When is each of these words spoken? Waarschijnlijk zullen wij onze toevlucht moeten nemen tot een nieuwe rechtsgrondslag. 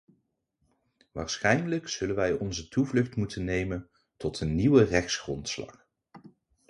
Waarschijnlijk 1.11 1.87
zullen 1.87 2.15
wij 2.15 2.33
onze 2.37 2.67
toevlucht 2.67 3.15
moeten 3.15 3.43
nemen 3.43 3.89
tot 4.17 4.39
een 4.39 4.55
nieuwe 4.55 4.83
rechtsgrondslag. 4.83 5.85